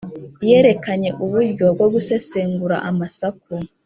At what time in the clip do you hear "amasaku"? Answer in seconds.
2.89-3.53